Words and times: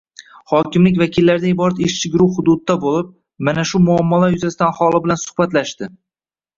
Hokimlik 0.53 0.95
vakillaridan 1.01 1.51
iborat 1.57 1.83
ishchi 1.89 2.11
guruh 2.15 2.33
hududda 2.39 2.79
boʻlib, 2.87 3.13
mana 3.51 3.69
shu 3.75 3.85
muammolar 3.87 4.35
yuzasidan 4.37 4.71
aholi 4.77 5.07
bilan 5.09 5.27
suhbatlashdi. 5.29 5.97